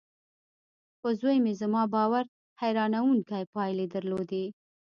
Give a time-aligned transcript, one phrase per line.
[0.99, 2.25] پر زوی مې زما باور
[2.61, 4.45] حيرانوونکې پايلې درلودې.